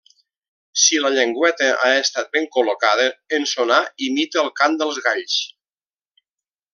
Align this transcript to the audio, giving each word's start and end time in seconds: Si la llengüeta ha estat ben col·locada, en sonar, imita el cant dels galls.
Si 0.83 1.01
la 1.05 1.11
llengüeta 1.15 1.67
ha 1.83 1.91
estat 2.05 2.31
ben 2.37 2.47
col·locada, 2.57 3.05
en 3.39 3.45
sonar, 3.53 3.81
imita 4.09 4.43
el 4.45 4.53
cant 4.63 4.79
dels 4.81 5.01
galls. 5.09 5.41